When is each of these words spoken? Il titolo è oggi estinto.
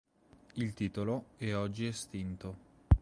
Il 0.55 0.73
titolo 0.73 1.25
è 1.37 1.53
oggi 1.53 1.85
estinto. 1.85 2.57